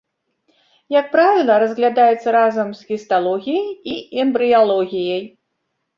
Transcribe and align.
Як 0.99 1.11
правіла, 1.15 1.57
разглядаецца 1.65 2.33
разам 2.37 2.73
з 2.79 2.89
гісталогіяй 2.93 3.69
і 3.95 4.23
эмбрыялогіяй. 4.25 5.23